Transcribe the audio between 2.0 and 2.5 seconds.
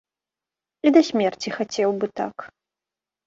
бы так.